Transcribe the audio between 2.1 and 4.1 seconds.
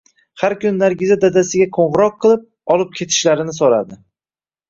qilib, olib ketishlarini so`radi